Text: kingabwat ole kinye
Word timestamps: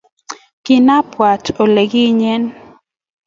kingabwat 0.63 1.43
ole 1.63 1.83
kinye 1.91 2.33